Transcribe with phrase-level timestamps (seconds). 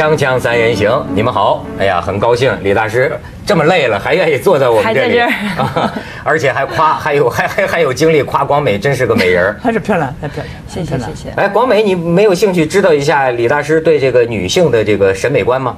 [0.00, 1.62] 锵锵三人行，你们好！
[1.78, 5.92] 哎呀，很高兴李大师这么累了还愿意坐在我们这里，啊、
[6.24, 11.28] 而且还夸，还有还还还有精力夸广美真是个美人还是漂亮，还漂亮，谢谢谢谢。
[11.36, 15.76] 哎，广美，你没有兴趣知道一下李大师对这个女性的这个审美观吗？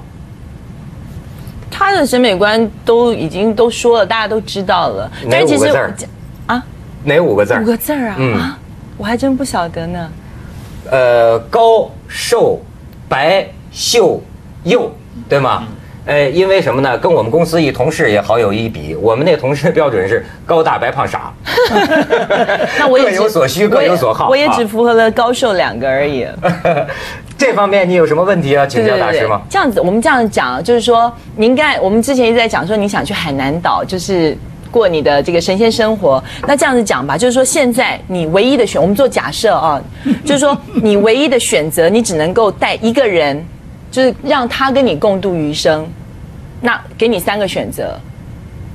[1.69, 5.11] 他的审美观都已经都说了，大家都知道了。
[5.27, 5.95] 哪五个字儿？
[6.47, 6.63] 啊？
[7.03, 8.15] 哪五个字五个字儿啊？
[8.19, 8.57] 嗯、啊，
[8.97, 10.13] 我还真不晓得呢。
[10.93, 12.61] 呃，高瘦
[13.09, 14.21] 白秀
[14.65, 14.91] 幼，
[15.29, 15.65] 对吗？
[16.05, 16.99] 呃，因为什么呢？
[16.99, 21.33] 跟我们公司一同事也好有一比，我们那同事标准是高大白胖傻。
[22.77, 24.29] 那我也各有所需，各有所好。
[24.29, 26.27] 我也只符合了高瘦两个而已。
[27.39, 29.43] 这方面你有什么问题要请教大师吗？
[29.49, 34.37] 这样子，我们这样讲，就是说，您刚我们之前一直在讲说，你想去海南岛，就是
[34.73, 36.21] 过你的这个神仙生活。
[36.49, 39.81] 那这样子讲吧，就是说，现在你唯一的选，我们做假设啊，
[40.25, 43.41] 就是说，你唯一的选择，你只能够带一个人。
[43.93, 45.87] 就是让他跟你共度余生，
[46.63, 47.97] 那给你三个选择，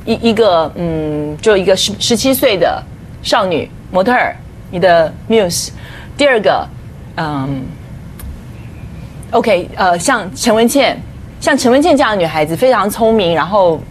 [0.06, 2.82] 一一个嗯，就一个十十七岁的
[3.24, 4.36] 少女模特儿，
[4.70, 5.72] 你的 muse；
[6.16, 6.68] 第二个，
[7.18, 7.62] 嗯
[9.32, 10.96] ，OK，呃，像陈文茜，
[11.42, 13.82] 像陈文茜这样的女孩子，非常聪明，然后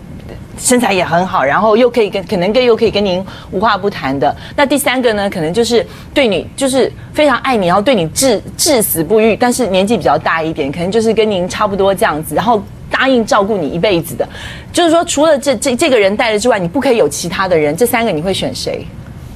[0.59, 4.35] 身材也很好，然后又可以跟可能跟又可以跟您无话不谈的。
[4.57, 14.29] 那第三个呢，可能就是对你就是非常爱你，然后对你至至死不渝，但是年纪比较大一点，可能就是跟您差不多这样子，然后答应照顾你一辈子的。
[14.73, 17.77] 就是说，除了这这这个人带了之外，你不可以有其他的人。
[17.77, 18.87] 这三个你会选谁？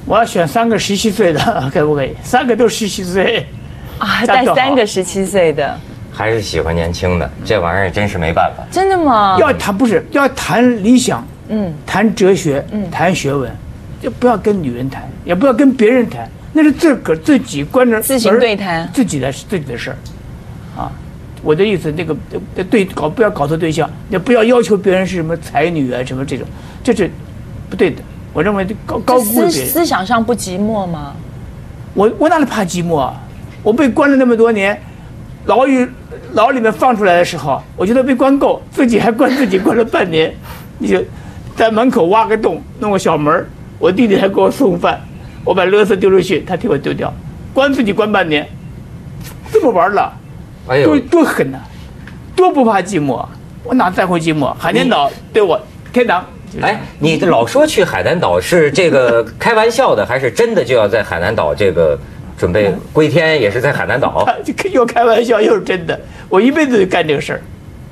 [0.05, 1.39] 我要选三个十七岁的，
[1.71, 2.15] 可不可以？
[2.23, 3.45] 三个都十七岁
[3.99, 5.79] 啊，带三个十七岁的。
[6.21, 8.63] 还是喜欢年轻的，这玩意儿真是没办法。
[8.69, 9.37] 真的吗？
[9.39, 13.51] 要谈不是要谈理想，嗯，谈哲学，嗯，谈学问，
[13.99, 19.97] 就不要跟女人谈，也不要跟别人谈，那是自个儿自己关着自行对谈自己的自己的事儿，
[20.79, 20.91] 啊，
[21.41, 22.15] 我的意思，那个
[22.69, 26.45] 对搞不要搞错对象，也不要要求别人是什么才女啊，什么这种，
[26.83, 27.09] 这是
[27.67, 27.99] 不对的。
[28.31, 29.51] 我认为高高估别人。
[29.65, 31.15] 思想上不寂寞吗？
[31.95, 33.19] 我我哪里怕寂寞啊？
[33.63, 34.79] 我被关了那么多年，
[35.45, 35.89] 牢狱。
[36.33, 40.33] 牢里面放出来的时候，我觉得没关够，自己还关自己关了半年，
[40.79, 41.03] 你就
[41.55, 43.45] 在门口挖个洞，弄个小门
[43.79, 44.99] 我弟弟还给我送饭，
[45.43, 47.13] 我把垃圾丢出去，他替我丢掉，
[47.53, 48.47] 关自己关半年，
[49.51, 50.13] 这么玩了，
[50.67, 51.57] 哎呦，多多狠呐，
[52.35, 53.25] 多不怕寂寞，
[53.63, 54.53] 我哪在乎寂寞？
[54.53, 55.59] 海南岛对我
[55.91, 56.25] 天堂。
[56.61, 61.97] 哎，你老说去海南岛是这个 开玩笑的，还是真的就要在海南岛这个？
[62.37, 64.27] 准备归天也是在海南岛，
[64.73, 65.99] 又开玩笑又是真的。
[66.31, 67.41] 我一辈子就干这个事儿，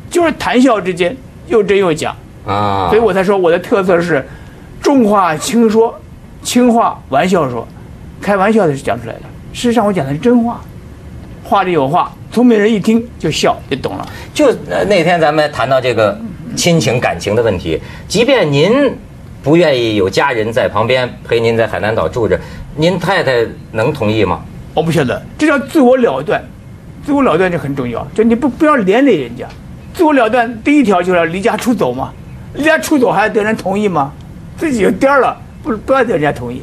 [0.09, 1.15] 就是谈笑之间
[1.47, 2.15] 又真又假
[2.47, 2.87] 啊。
[2.89, 4.25] 所以我才说我的特色是
[4.81, 5.93] 重话轻说，
[6.41, 7.67] 轻话玩笑说，
[8.21, 9.21] 开玩笑的是讲出来的。
[9.51, 10.61] 事实上我讲的是真话，
[11.43, 14.07] 话里有话，聪明人一听就笑就懂了。
[14.33, 14.49] 就
[14.87, 16.17] 那天咱们谈到这个
[16.55, 18.71] 亲情感情的问题，即便您
[19.43, 22.39] 不愿意有家人在旁边陪您在海南岛住着。
[22.77, 24.39] 您太太能同意吗？
[24.73, 26.41] 我不晓得，这叫自我了断，
[27.09, 29.47] 自我了断就很重要，就你不不要连累人家。
[29.95, 32.13] 自我了断第一条就是要离家出走嘛，
[32.53, 34.11] 离家出走还要得人同意吗？
[34.57, 36.61] 自己就颠了，不不要得人家同意。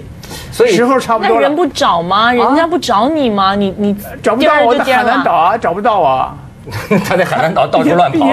[0.52, 1.42] 所以时候差不多了。
[1.42, 2.32] 那人不找吗？
[2.32, 3.56] 人家不找你吗？
[3.56, 6.36] 你你找不到我在海南岛啊，找不到啊。
[7.04, 8.24] 他在海南岛到处乱跑。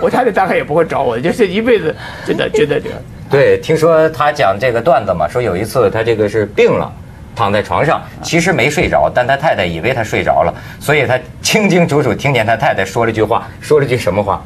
[0.00, 1.94] 我太太大概也不会找我，就是一辈子
[2.26, 2.96] 真的真的这个。
[3.30, 6.92] 对，听说他讲这个段子嘛，说有一次他这个是病了。
[7.34, 14.42] 躺在床上，其实没睡着，但他太太以为他睡着了，所以他清清楚楚听见他太太说了句话，说了句什么话？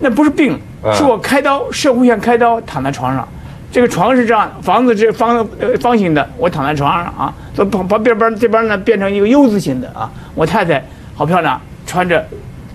[0.00, 0.58] 那不是病，
[0.94, 3.26] 是我开刀，射弧线开刀，躺在床上。
[3.70, 7.34] 这个床是这样，房子是方呃方形的，我躺在床上啊，
[7.70, 10.10] 旁旁边边这边呢变成一个 U 字形的啊。
[10.34, 10.82] 我太太
[11.14, 12.26] 好漂亮，穿着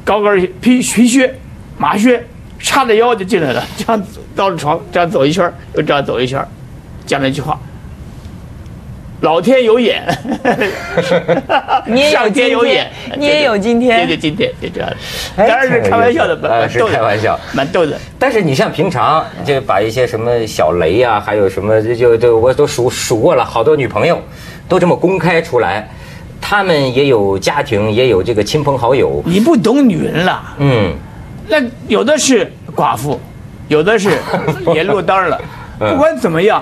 [0.04, 1.34] 高跟皮皮靴、
[1.78, 2.24] 马靴，
[2.60, 4.04] 叉着腰就进来了，这样
[4.36, 6.46] 到了床，这样走一圈，又这样走一圈，
[7.06, 7.58] 讲了一句话。
[9.24, 10.04] 老天有眼，
[12.12, 14.94] 上天有眼，你也有今天，也有，今天就这样。
[15.38, 17.98] 当然是开玩笑的，蛮是开玩笑，蛮逗的。
[18.20, 24.22] 但是你像平常就把一些什么小雷呀，还有什么就就我都数数过了，好多女朋友
[24.68, 25.90] 都这么公开出来，
[26.42, 29.24] 他们也有家庭，也有这个亲朋好友。
[29.26, 30.94] 你不懂女人了，嗯，
[31.48, 33.18] 那有的是寡妇，
[33.70, 34.10] 有的是
[34.76, 35.42] 也落单了，
[35.80, 36.62] 不管怎么样。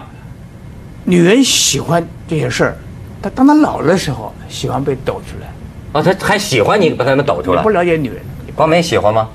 [1.04, 2.76] 女人喜欢这些事儿，
[3.22, 6.00] 她当她老了的时候，喜欢被抖出来。
[6.00, 7.62] 啊，她还喜欢你把他们抖出来。
[7.64, 8.18] 不了解女人，
[8.56, 9.28] 光美喜欢吗？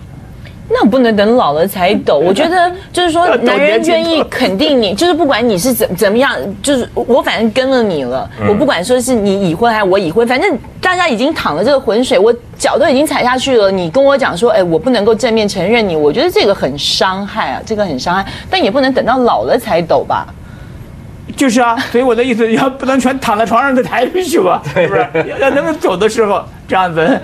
[0.69, 2.19] 那不能等老了才抖。
[2.25, 13.71] 我觉得就是说男人愿意肯定你，就是不管你是怎怎么样，就是我反正跟了你了，嗯我不管说是你已婚还是我已婚，反正大家已经淌了这个浑水，我脚都已经踩下去了。
[13.71, 18.27] 你跟我讲说，哎，我不能够正面承认你，我觉得这个很伤害啊，这个很伤害。
[18.51, 20.27] 但也不能等到老了才抖吧。
[21.35, 25.09] 就是啊，所以我的意思，要不能全躺在床上再抬出去吧， 是不是？
[25.29, 27.21] 要要能够走的时候，这样子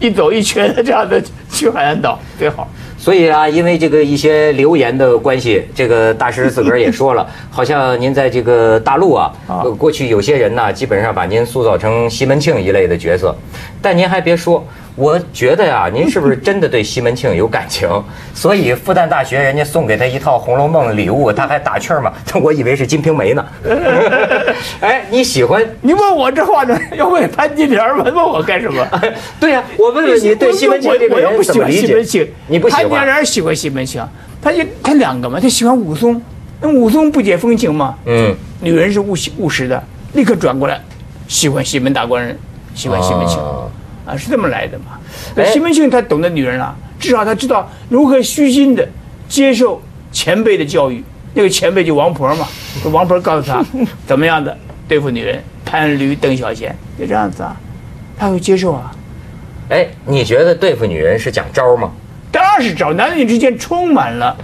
[0.00, 2.68] 一走一瘸的这样子去海南岛最好。
[2.98, 9.32] 所以啊，因为这个一些流言的关系，这个大师自个儿也说了， 好像您在这个大陆啊，
[9.78, 13.34] 过去有些人呢，基本上把您塑造成西门庆一类的角色，
[13.80, 14.66] 但您还别说。
[14.96, 17.88] 我觉得呀、您是不是真的对西门庆有感情？
[18.34, 23.46] 所以复旦大学人家送给他一套《红楼梦》礼物，他还打趣儿嘛， 我以为是《金瓶梅》呢。
[24.80, 25.64] 哎，你喜欢？
[25.80, 28.04] 你问我这话呢，要问潘金莲吗？
[28.04, 28.86] 问我干什么？
[29.40, 33.06] 对呀、我问问你对西门庆这个我又不人喜欢怎么理解西门庆？，你不喜潘金欢？
[33.06, 34.06] 莲喜欢西门庆，
[34.42, 36.20] 他就他两个嘛，他喜欢武松，
[36.60, 39.82] 那武松不解风情嘛，嗯，女人是务实务实的，
[40.12, 40.80] 立刻转过来
[41.28, 42.36] 喜欢西门大官人，
[42.74, 43.38] 喜欢西门庆。
[43.38, 43.70] 哦
[44.10, 44.98] 啊，是这么来的嘛？
[45.36, 48.86] 哎西门庆他懂得女人啊，至少他知道如何虚心的
[49.28, 49.80] 接受
[50.12, 51.02] 前辈的教育。
[51.32, 52.46] 那个前辈就王婆嘛，
[52.90, 53.64] 王婆告诉他
[54.04, 54.56] 怎么样的
[54.88, 57.56] 对付女人，潘驴邓小闲，就这样子啊，
[58.18, 58.90] 他会接受啊。
[59.68, 61.92] 哎，你觉得对付女人是讲招吗？
[62.32, 64.36] 当然是招男女之间充满了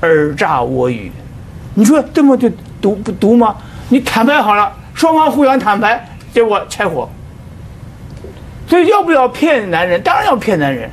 [0.00, 1.10] 尔诈我语，
[1.74, 2.48] 你说这么就
[2.80, 3.56] 毒不毒吗？
[3.88, 7.10] 你坦白好了，双方互相坦白，结果拆伙。
[8.74, 10.02] 所以要不要骗男人？
[10.02, 10.90] 当然要骗男人。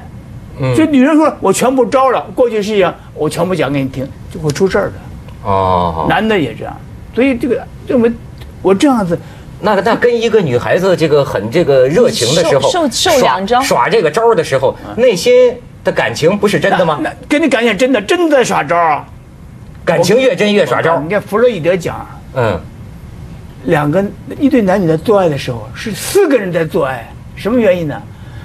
[0.59, 5.49] 嗯就女人说我全部招了，过去事情我全部讲给你听，就会出事儿的。
[5.49, 6.77] 哦，男的也这样，
[7.15, 8.07] 所以这个这么
[8.61, 9.17] 我这样子，
[9.61, 15.33] 那那跟一个女孩子这个很这个热情的时候，受受两招耍这个招的时候，内心
[15.83, 16.99] 的感情不是真的吗？
[17.01, 19.07] 那跟你感觉真的真的在耍招啊！
[19.83, 21.09] 感情越真越耍招你。
[21.09, 22.61] 看弗洛伊德讲啊，嗯，
[23.63, 24.05] 两个
[24.39, 27.99] 一对男女在做爱的时候，是四个人在做爱，什么原因呢？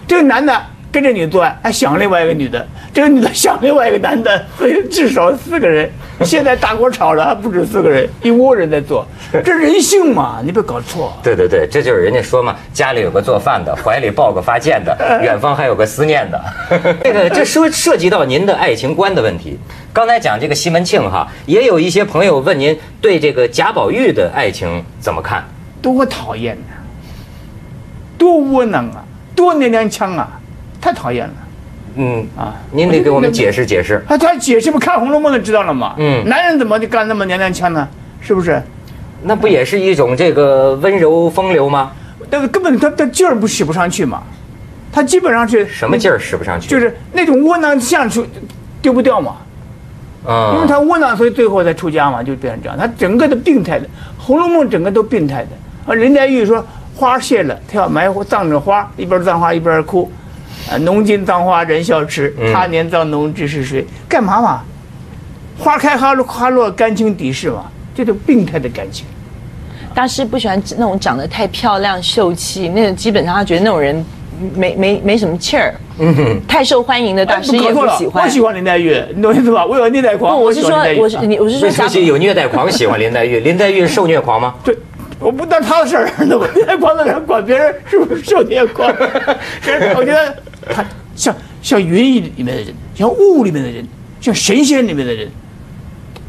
[0.08, 0.58] 这个男的
[0.90, 5.90] 跟着女做爱，还想另外一个女的，这个女的想另外一个男的，所以至少四个人。
[6.24, 9.06] 现在大锅炒了，还不止四个人，一窝人在做，
[9.44, 11.12] 这人性嘛，你别搞错。
[11.22, 16.42] 对对对，这就是人家说嘛，家里有个做饭的，怀里抱个发贱的， 远方还有个思念的。
[17.04, 19.58] 这个这说涉及到您的爱情观的问题。
[19.92, 25.44] 刚才讲这个西门庆哈，也有一些朋友问您对这个贾宝玉的爱情怎么看？
[25.82, 26.75] 多讨厌呐、
[28.18, 29.04] 多窝囊啊，
[29.34, 30.40] 多娘娘腔啊，
[30.80, 31.34] 太讨厌了
[31.98, 32.54] 嗯，啊！
[32.72, 34.04] 您得给我们解释解释。
[34.06, 35.94] 他他解释不看《红楼梦》就知道了嘛。
[35.96, 37.88] 嗯男人怎么就干那么娘娘腔呢？
[38.20, 38.62] 是不是？
[39.22, 41.92] 那不也是一种这个温柔风流吗？
[42.30, 44.22] 那个根本他他劲儿不使不上去嘛，
[44.92, 46.68] 他基本上是什么劲儿使不上去？
[46.68, 48.26] 就是那种窝囊相处
[48.82, 49.36] 丢不掉嘛，
[50.28, 52.76] 嗯，因为他窝囊，所以最后才出家嘛，就变成这样。
[52.76, 53.86] 他整个的病态的，
[54.18, 55.50] 《红楼梦》整个都病态的。
[55.86, 56.62] 啊，林黛玉说
[56.96, 60.10] 花谢了，他要埋葬着花，一边葬花一边哭。
[60.70, 63.86] 啊，浓金葬花人笑痴，嗯他年葬侬知是谁？
[64.08, 64.62] 干嘛嘛？
[65.58, 69.06] 花开花落花落，干情敌视嘛，这种病态的感情。
[69.94, 74.04] 大师不喜欢那种长得太漂亮秀气，那种基本上他觉得那种人
[74.54, 75.74] 没没没什么气儿。
[75.98, 78.24] 嗯哼太受欢迎的大师也不喜欢。
[78.24, 79.64] 我喜欢林黛玉，你懂意思吧？
[79.64, 84.54] 我有虐待狂，不，我是说我是你，我是说这贾出去有虐待狂 喜欢林黛玉，林黛玉受虐狂吗？
[84.62, 84.76] 对，
[85.18, 88.94] 我不当他的事儿，那我虐待狂的人管别人是不是受虐狂？
[89.62, 90.36] 这 我觉得
[90.70, 93.86] 他像像云里面的人，像雾里面的人，
[94.20, 95.28] 像神仙里面的人，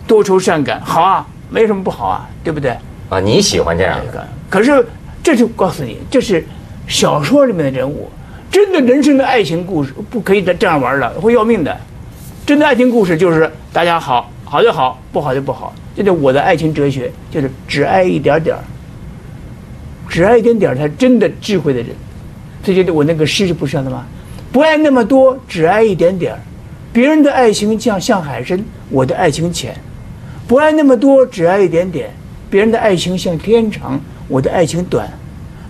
[0.08, 2.72] 多愁善感，好啊，没什么不好啊，对不对？
[3.10, 4.28] 啊，你喜欢这样的？
[4.50, 4.86] 可是
[5.22, 6.46] 这就告诉你，这是
[6.88, 8.10] 小说里面的人物，
[8.50, 11.78] 真的人生的爱情故事不可以再这样玩了，会要命的。
[12.46, 15.76] 真的爱情故事就是大家好，好就好，不好就不好。
[15.94, 18.64] 这就我的爱情哲学，就是只爱一点点儿，
[20.18, 21.90] 只爱一点点才真的智慧的人。
[22.64, 24.04] 这就是我那个诗不是这样的吗？
[24.52, 26.40] 不爱那么多，只爱一点点儿。
[26.92, 29.78] 别人的爱情像像海深，我的爱情浅。
[30.48, 32.10] 不爱那么多，只爱一点点。
[32.50, 35.08] 别人的爱情像天长，我的爱情短。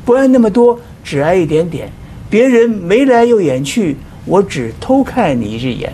[0.05, 1.91] 不爱那么多，只爱一点点。
[2.29, 5.91] 别人眉来又眼去，我只偷看你一只眼。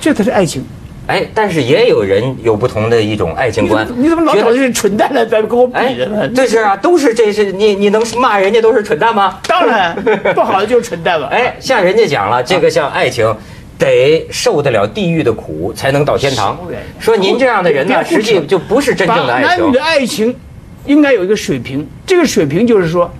[0.00, 0.62] 这才是爱情。
[1.08, 4.22] 哎，但是也有人有不同的一种爱情观你怎么。
[4.24, 9.38] 老找这些蠢蛋来在跟我哎比着呢？，这是啊，都是这是你你能骂人家都是蠢蛋吗？
[9.48, 9.96] 当然
[10.36, 11.26] 不好的就是蠢蛋了。
[11.28, 13.34] 哎，像人家讲了，这个像爱情，
[13.78, 16.58] 得受得了地狱的苦才能到天堂。
[17.00, 19.82] 说您这样的人呢，实际就不是真正的爱情男女的。
[19.82, 20.36] 爱情
[20.84, 23.10] 应该有一个水平，这个水平就是说，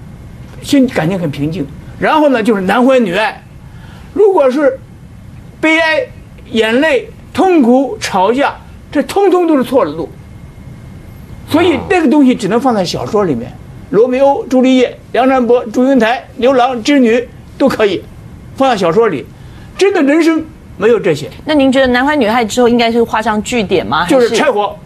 [0.62, 1.66] 心感情很平静，
[1.99, 3.42] 然后呢就是男欢女爱。
[4.12, 4.78] 如果是
[5.59, 6.02] 悲哀、
[6.50, 8.54] 眼泪、痛苦、吵架，
[8.90, 10.08] 这通通都是错的路。
[11.49, 13.52] 所以那个东西只能放在小说里面，
[13.90, 18.02] 罗密欧、朱丽叶、梁山伯、祝英台、牛郎织女都可以
[18.56, 19.25] 放在小说里。
[19.76, 20.44] 真的人生
[20.76, 24.06] 没有这些，那您觉得男欢女爱之后应该是画上句点吗？
[24.06, 24.76] 就是拆火。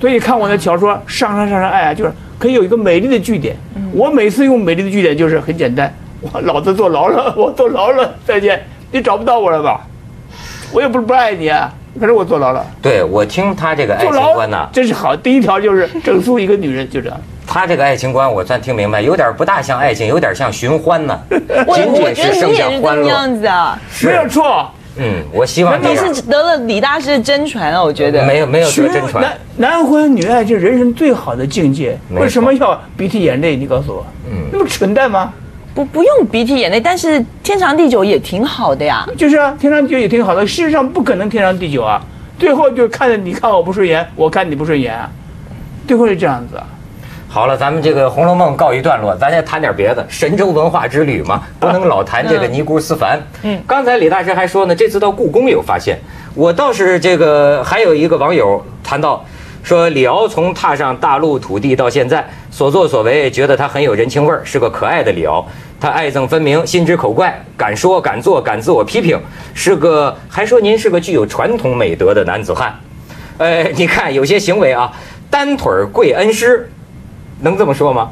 [0.00, 3.54] 所以看我的小说《上山上山爱》啊，就是可以有一个美丽的句点。
[3.92, 9.86] 我每次用美丽的句点就是很简单，我老子坐牢了，我坐牢了，再见，你找不到我了吧？
[10.72, 12.64] 我也不是不爱你啊，可是我坐牢了。
[12.82, 15.16] 对我听他这个爱情观呢，真是好。
[15.16, 17.20] 第一条就是整肃一个女人，就这样。
[17.46, 21.18] 他这个爱情观我算听明白，有点不大像爱情，有点像寻欢呢，
[21.66, 23.08] 我仅我觉得仅是剩你也是这个下欢乐。
[23.08, 24.70] 样子啊，没有错。
[25.00, 25.96] 嗯，我希望你。
[25.96, 28.24] 是得了李大师的真传啊，我觉得。
[28.24, 31.96] 没有没有得真传男，男欢女爱，是人生最好的境界。
[32.10, 33.56] 为什么要鼻涕眼泪？
[33.56, 35.32] 你告诉我，嗯那不蠢蛋吗？
[35.74, 39.06] 不不用鼻涕眼泪，但是天长地久也挺好的呀。
[39.16, 40.46] 就是啊，天长地久也挺好的。
[40.46, 42.00] 事实上不可能天长地久啊，
[42.38, 45.10] 最后就看着你看我不顺眼，我看你不顺眼啊，
[45.86, 46.66] 最后是这样子啊。
[47.30, 50.04] 好了，咱们这个《红楼梦》告一段落，咱先谈点别的。
[50.08, 53.20] 神州文化之旅嘛，不能老谈这个尼姑思凡。
[53.42, 55.98] 嗯，刚才李大师还说呢，这次到故宫有发现。
[56.34, 59.22] 我倒是这个还有一个网友谈到，
[59.62, 65.46] 说李敖从踏上大陆土地到现在所作所为，觉得他很有人情味儿，是个可爱的李敖。
[65.80, 69.20] 他爱憎分明，心直口快，敢说敢做敢自我批评，
[69.54, 72.74] 是个还说您是个具有传统美德的男子汉。
[73.36, 74.92] 呃，你看有些行为啊，
[75.30, 76.68] 单腿跪恩师，
[77.40, 78.10] 能这么说吗？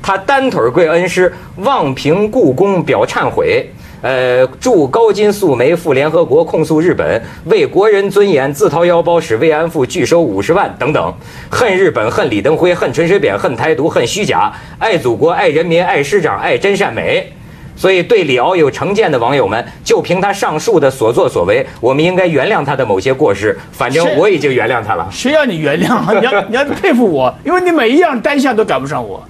[0.00, 3.70] 他单腿跪恩师，望平故宫表忏悔，
[4.02, 11.14] 呃，驻高金素梅赴联合国控诉日本，为国人尊严自掏腰包使慰安妇拒收五十万等等，
[11.50, 17.32] 恨日本，恨李登辉，恨陈水扁，恨台独，恨虚假，爱祖国，爱人民，爱师长，爱真善美。
[17.76, 23.58] 所以，对李敖有成见的网友们，就凭他上述的所作所为，我们应该原谅他的某些过失。
[23.72, 25.08] 反正我已经原谅他了。
[25.10, 26.12] 谁让你原谅啊？
[26.12, 29.22] 你要 你要佩服我，因为你每一样单项都赶不上我。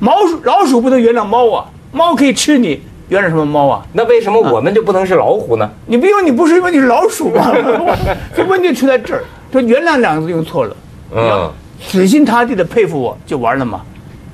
[0.00, 2.80] 老鼠老鼠不能原谅猫啊，猫可以吃你，
[3.12, 3.86] 原谅什么猫啊？
[3.92, 5.70] 那为什么我们就不能是老虎呢？
[5.84, 7.52] 你不用，你不是因为你是老鼠吗？
[8.34, 10.74] 这问题出在这儿，说原谅两个字用错了。
[11.14, 13.82] 嗯，死心塌地的佩服我就完了嘛。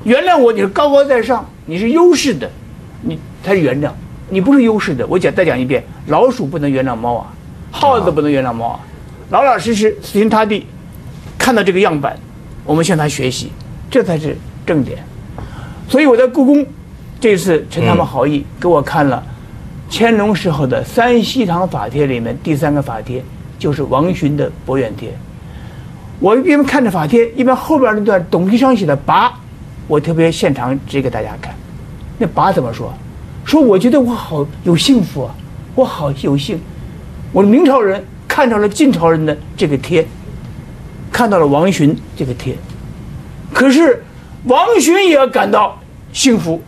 [0.05, 2.49] 原谅我，你是高高在上，你是优势的，
[3.03, 3.91] 你才是原谅。
[4.29, 7.27] 你不是优势的，我讲再讲一遍，老鼠不能原谅猫啊，
[7.73, 8.81] 耗子不能原谅猫啊，
[9.31, 10.65] 老老实实、死心塌地，
[11.37, 12.17] 看到这个样板，
[12.65, 13.51] 我们向他学习，
[13.91, 14.99] 这才是正点。
[15.89, 16.65] 所以我在故宫
[17.21, 19.23] 这次陈他们好意，给我看了
[19.91, 23.25] 乾隆时候的三希堂法帖里面第三个法帖，
[23.59, 25.11] 就是王洵的《博远帖》。
[26.21, 29.31] 我一边看着法帖，一边后边那段董其昌写的跋，
[29.89, 31.55] 我特别现场指给大家看。
[32.19, 32.93] 那跋怎么说？
[33.45, 35.35] 说我觉得我好有幸福啊，
[35.75, 36.61] 我好有幸。
[37.33, 40.07] 我明朝人看到了晋朝人的这个帖，
[41.11, 42.55] 看到了王洵这个帖，
[43.53, 44.05] 可是
[44.45, 45.79] 王洵也感到
[46.13, 46.63] 幸福，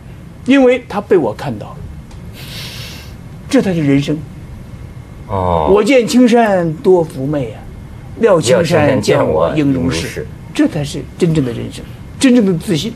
[0.45, 1.77] 因为他被我看到了。
[3.49, 4.17] 这才是人生。
[5.27, 7.61] 哦，我见青山多妩媚啊，
[8.19, 10.27] 料青山山见我应应如是如是。
[10.53, 11.83] 这才是真正的人生，
[12.19, 12.93] 真正的自信。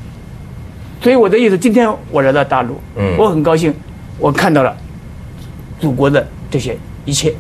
[1.02, 3.74] 所以我的意思，今天我来到大陆，嗯我很高兴，
[4.20, 4.76] 我看到了
[5.80, 7.34] 祖国的这些一切。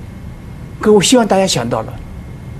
[0.79, 1.93] 可我希望大家想到了，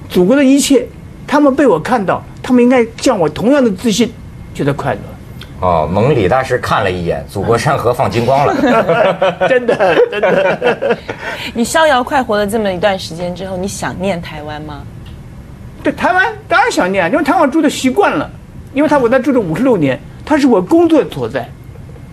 [0.10, 0.88] 祖国的一切，
[1.28, 4.12] 他们被我看到，他们应该像我同样的自信，
[4.54, 5.00] 觉得快乐。
[5.62, 8.54] 哦，蒙李大师看了一眼，祖国山河放金光了。
[9.48, 10.98] 真的，真的。
[11.54, 14.84] 你逍遥快活了这么一段时间之后，你想念台湾吗？
[15.82, 18.30] 对台湾当然想念，因为台湾住的习惯了，
[18.74, 21.48] 因为他我在住了五十六年，它是我工作所在，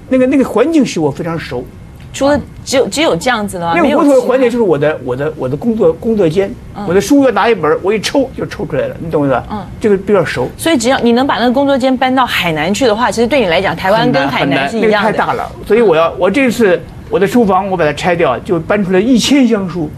[0.08, 1.64] 那个那个环境使我非常熟，
[2.12, 3.80] 除了只有只有这样子了吗？
[3.80, 6.52] 没有那个工作其他环境就是我的我的我的工作工作间，
[6.86, 9.44] 我的书要拿一本，我一抽就抽出来了，你懂我意思吧？
[9.50, 10.48] 嗯这个比较熟。
[10.56, 15.10] 所以只要你能把那个工作间搬到海南去的话，其实对你来讲，台湾跟海南是一样的。
[15.10, 16.78] 那个太大了，所以我要我这次
[17.08, 19.90] 我的书房我把它拆掉，就搬出来一千箱书，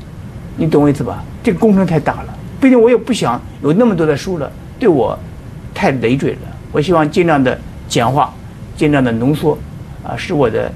[0.57, 1.23] 你懂我意思吧？
[1.43, 5.19] 这个工程太大了，毕竟我也不想有那么多的书了，对我
[5.75, 6.39] 太累赘了。
[6.71, 8.33] 我希望尽量的简化，
[8.77, 9.59] 尽量的浓缩，
[10.03, 10.71] 啊，使我的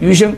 [0.00, 0.34] 余生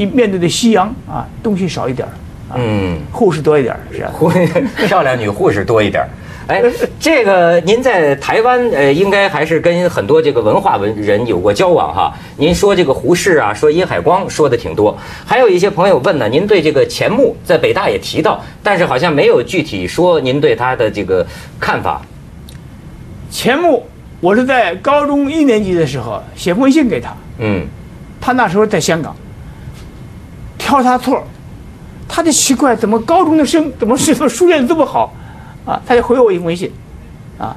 [0.00, 2.12] 一面对的夕阳啊，东西少一点儿，
[2.48, 4.10] 啊，嗯，护士多一点儿，是吧？
[4.14, 4.32] 护
[4.88, 6.08] 漂亮女护士多一点儿。
[6.46, 6.62] 哎，
[6.98, 12.14] 这个您在台湾呃，应该还是跟很多这个文化文人有过交往哈。
[12.38, 21.26] 您说这个胡适啊，说殷海光说的挺多，还有一些朋友问呢，您对这个钱穆在北大也提到，但是好像没有具体说您对他的这个
[21.60, 22.00] 看法。
[23.30, 23.86] 钱穆，
[24.20, 27.66] 我是在高中一年级的时候写封信给他，嗯
[28.18, 29.14] 他那时候在香港，
[30.70, 31.22] 挑他错
[32.06, 35.12] 他就奇怪，怎么高中的生怎么是说书练这么好，
[35.64, 36.70] 啊，他就回我一封微信，
[37.38, 37.56] 啊，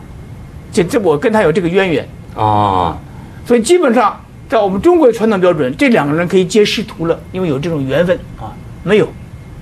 [0.71, 2.97] 这这我跟他有这个渊源，啊，
[3.45, 8.17] 所以基本上在我们中国的传统标准，这两个人可以结师徒了，因为有这种缘分。
[8.39, 8.53] 啊。
[8.83, 9.07] 没有，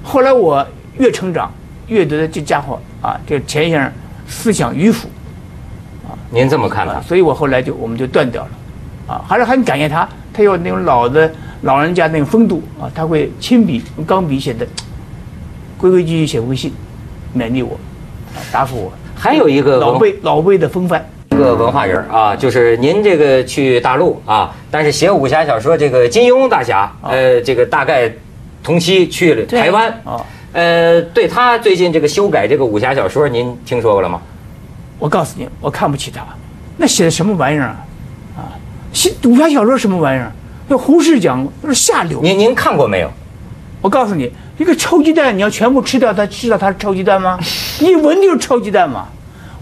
[0.04, 0.66] 后来我
[0.98, 1.52] 越成长，
[1.88, 3.92] 越觉得这家伙啊，这钱先生
[4.28, 5.08] 思想迂腐。
[6.06, 6.18] 啊。
[6.32, 7.04] 您这么看他啊，？
[7.08, 8.50] 所以我后来就我们就断掉了，
[9.14, 11.32] 啊，还是很感谢他，他有那种老的
[11.62, 14.66] 老人家那个风度啊，他会亲笔用钢笔写的，
[15.78, 16.74] 规规矩矩写微信，
[17.38, 17.80] 勉励我，
[18.36, 21.06] 啊，答复我，还有一个老辈老辈的风范。
[21.30, 28.12] 一个文化人啊，就是您这个去大陆啊，但是写武侠小说，这个金庸大侠，呃，这个大概
[28.62, 34.22] 同期去了台湾，啊，呃，对他最近这个修改这个武侠小说，您听说过了吗？
[35.00, 36.22] 我告诉你，我看不起他，
[36.76, 37.86] 那写的什么玩意儿啊？
[38.36, 38.42] 啊，
[38.92, 40.32] 写武侠小说什么玩意儿？
[40.72, 42.22] 那胡适讲那是下流。
[42.22, 43.12] 您您看过没有？
[43.82, 47.38] 我告诉你，一个臭鸡蛋，你要全部吃掉它，知道它是臭鸡蛋吗？
[47.82, 49.10] 一闻就是臭鸡蛋嘛。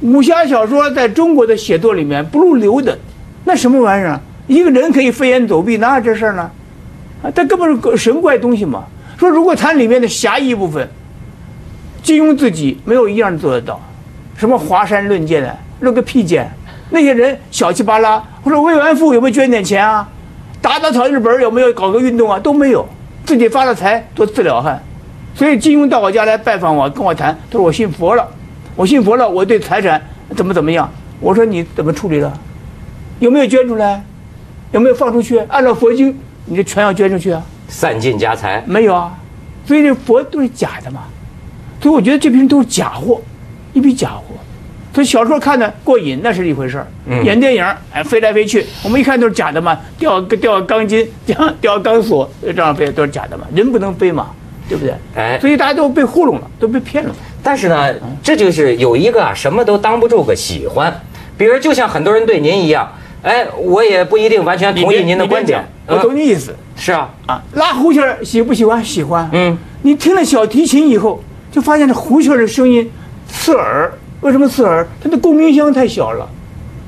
[0.01, 2.95] 武侠小说在中国的写作里面不入流的，
[3.45, 4.21] 那什么玩意儿啊？
[4.45, 6.51] 一个人可以飞檐走壁，哪有这事儿呢？
[7.23, 8.83] 啊，它根本是个神怪东西嘛。
[9.17, 10.87] 说如果谈里面的侠义部分，
[12.03, 13.81] 金庸自己没有一样做得到，
[14.37, 16.47] 什么华山论剑的，论个屁剑！
[16.91, 20.07] 那些人小气巴拉，或者慰安妇有没有捐点钱啊？
[20.61, 22.39] 打打草日本有没有搞个运动啊？
[22.39, 22.85] 都没有，
[23.25, 24.81] 自己发了财做自了汉。
[25.33, 28.27] 所以金庸到我家来拜访我，跟我谈，他说我信佛了，
[28.75, 30.01] 我信佛了，我对财产
[30.35, 30.91] 怎么怎么样？
[31.21, 32.37] 我说你怎么处理了？
[33.19, 34.03] 有没有捐出来？
[34.71, 35.37] 有没有放出去？
[35.47, 37.41] 按照佛经，你的全要捐出去啊？
[37.67, 39.17] 散尽家财，没有啊，
[39.65, 41.03] 所以这佛都是假的嘛。
[41.81, 43.21] 所以我觉得这批人都是假货，
[43.73, 44.23] 一批假货。
[44.93, 54.31] 所以小说看的过瘾那是一回事儿，嗯演电影哎飞来飞去，我们一看都是假的嘛，吊个钢筋，吊吊钢索这样飞都是假的嘛，人不能飞嘛，
[54.67, 54.93] 对不对？
[55.15, 57.15] 哎所以大家都被糊弄了，都被骗了。
[57.41, 57.93] 但是呢，
[58.23, 60.93] 这就是有一个啊，什么都当不住个喜欢。
[61.37, 62.91] 比如，就像很多人对您一样，
[63.21, 65.63] 哎，我也不一定完全同意您的观点。
[65.87, 67.41] 我懂你意思是啊，啊。
[67.53, 68.83] 拉胡琴儿喜不喜欢？
[68.83, 69.29] 喜欢。
[69.31, 72.91] 嗯，你听了小提琴以后，就发现这胡琴儿的声音
[73.27, 73.93] 刺耳。
[74.21, 74.87] 为什么刺耳？
[75.01, 76.27] 它的共鸣箱太小了，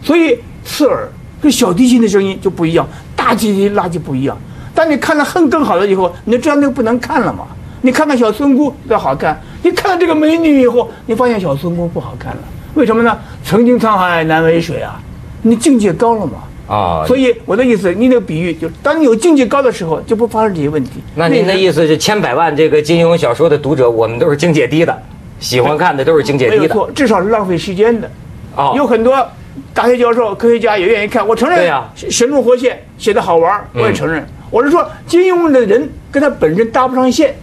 [0.03, 1.09] 所以刺耳。
[1.41, 4.37] 跟小提琴的声音就不一样，大提琴拉就不一样。
[4.75, 7.47] 当你看了恨更好了以后，你就知道那个不能看了嘛。
[7.81, 12.39] 你看看小村姑比较好看，你看到这个美女以后，你发现小村姑不好看了。
[12.75, 13.17] 为什么呢？
[13.43, 15.01] 曾经沧海难为水啊，
[15.41, 16.33] 你境界高了嘛。
[16.67, 21.01] 啊，所以我的意思，你那个比喻就是，当你有境界高的时候，就不发生这些问题。
[21.15, 25.01] 那您的意思是，千百万这个金庸小说的读者，我们都是境界低的，
[25.41, 26.57] 喜欢看的都是境界低的。
[26.61, 28.09] 没有错，至少是浪费时间的。
[28.55, 29.29] 哦，有很多
[29.73, 31.57] 大学教授、科学家也愿意看，我承认。
[31.57, 34.25] 对呀神龙活现写的好玩，我也嗯承认。
[34.49, 37.35] 我是说，金庸的人跟他本身搭不上线，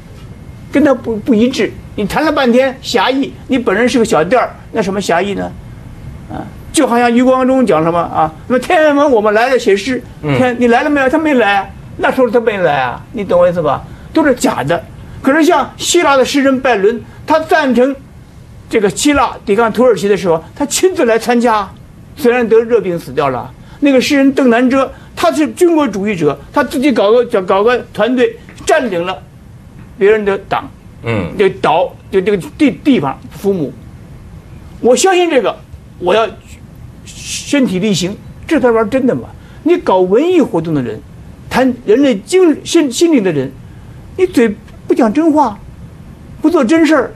[0.73, 1.71] 跟他不不一致。
[1.97, 5.51] 你谈了半天侠义，你本人是个小店儿，那什么侠义呢？
[6.31, 8.33] 啊，就好像余光中讲什么啊？
[8.47, 11.09] 那么天安门我们来了写诗，嗯天你来了没有？
[11.09, 13.83] 他没来啊，那时候他没来啊，你懂我意思吧？
[14.13, 14.81] 都是假的。
[15.23, 17.95] 可是像希腊的诗人拜伦，他赞成
[18.71, 21.69] 这个希腊抵抗土耳其的时候，他亲自来参加，
[22.17, 23.53] 虽然得热病死掉了。
[23.81, 29.23] 那个诗人邓南遮，他是军国主义者，他自己搞个搞搞个团队，占领了
[29.97, 30.69] 别人的党，
[31.05, 33.73] 嗯，这个岛就这个地地方父母。
[34.81, 35.57] 我相信这个，
[35.99, 36.29] 我要
[37.05, 39.29] 身体力行，这才玩真的嘛。
[39.65, 41.01] 你搞文艺活动的人，
[41.51, 43.53] 谈人类精心心灵的人，
[44.17, 44.57] 你嘴不
[44.99, 45.57] 讲真话，
[46.43, 47.13] 不做真事儿，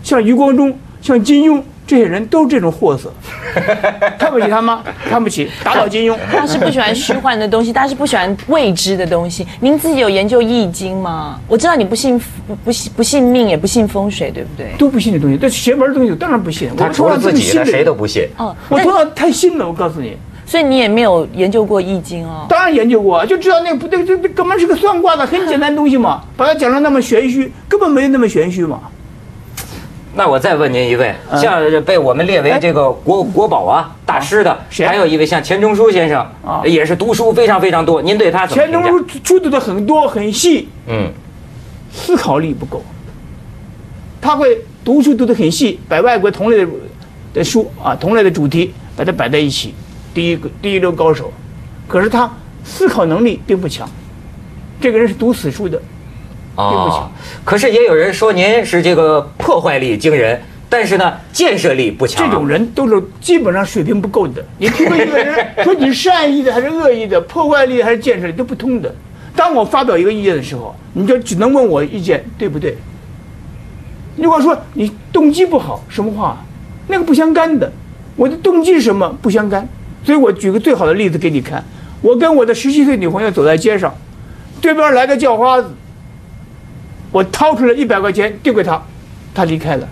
[0.00, 3.12] 像余光中、像金庸这些人都是这种货色，
[4.16, 4.84] 看不起他吗？
[5.10, 6.16] 看不起，打倒金庸。
[6.30, 9.44] 他是不喜欢虚幻的东西，他是不喜欢未知的东西。
[9.58, 11.40] 您自己有研究易经吗？
[11.48, 14.68] 我知道你不信不不信不信命，也不信风水，对不对？
[14.78, 16.70] 都不信这东西，这邪门的东西，我当然不信。
[16.76, 18.06] 他除了自己的，谁都不。
[18.06, 18.28] 信。
[18.36, 22.46] 哦，我头脑太信了，我告诉你，所以你也没有研究过易经哦。
[22.48, 28.80] 当然研究过，就知道那个不对，这这根本是个算卦的，很简单的东西嘛， 把它讲的那么玄虚，根本没有那么玄虚嘛。
[30.14, 38.00] 那我再问您一位，嗯像被我们列为这个国国宝啊大师的，谁还有一位像钱钟书先生啊，也是读书非常非常多。
[38.00, 38.82] 您对他怎么钱钟？
[38.86, 41.10] 书出土的很多很细，嗯，
[41.92, 42.82] 思考力不够。
[44.18, 46.72] 他会读书读的很细，把外国同类的
[47.34, 49.74] 的书啊，同类的主题把它摆在一起，
[50.16, 51.30] 第一个第一流高手。
[51.86, 52.32] 可是他
[52.64, 53.86] 思考能力并不强，
[54.80, 55.76] 这个人是读死书的。
[55.78, 57.12] 并不哦强，
[57.44, 62.24] 可是也有人说您是这个破坏力惊人，但是呢建设力不强。
[62.24, 64.42] 这种人都是基本上水平不够的。
[64.56, 68.94] 你评论一个人， 说你是善意的还是恶意的，破坏力还是建设力都不通的。
[69.36, 72.74] 当我发表一个意见的时候，你就只能问我意见对不对，
[74.16, 76.42] 如果说你动机不好，什么话？
[76.88, 77.70] 那个不相干的。
[78.16, 79.14] 我的动机是什么？
[79.20, 79.68] 不相干。
[80.06, 81.62] 所以我举个最好的例子给你看。
[82.00, 83.92] 我跟我的十七岁女朋友走在街上，
[84.60, 85.68] 对面来个叫花子，
[87.10, 88.80] 我掏出了一百块钱丢给他，
[89.34, 89.88] 他离开了。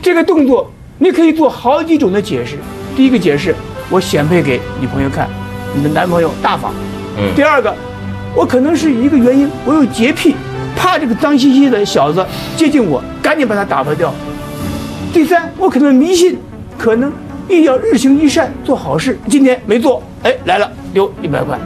[0.00, 2.56] 这个动作你可以做好几种的解释。
[2.94, 3.52] 第一个解释，
[3.90, 5.28] 我显摆给女朋友看，
[5.74, 6.72] 你的男朋友大方。
[7.18, 7.74] 嗯第二个，
[8.36, 10.36] 我可能是一个原因，我有洁癖，
[10.76, 12.24] 怕这个脏兮兮的小子
[12.56, 14.14] 接近我，赶紧把他打发掉。
[15.12, 16.38] 第三，我可能迷信，
[16.78, 17.12] 可能
[17.48, 19.18] 一定要日行一善，做好事。
[19.28, 21.58] 今天没做，哎，来了，丢一百块，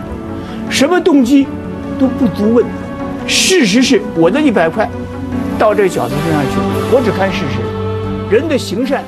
[0.71, 1.47] 什么动机
[1.99, 2.65] 都不足问。
[3.27, 4.89] 事实是我的一百块
[5.59, 6.59] 到这小子身上去，
[6.93, 8.35] 我只看事实。
[8.35, 9.05] 人的行善